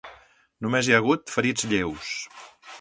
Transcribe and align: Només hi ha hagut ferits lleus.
Només 0.67 0.89
hi 0.89 0.95
ha 0.95 1.03
hagut 1.03 1.35
ferits 1.37 1.71
lleus. 1.75 2.13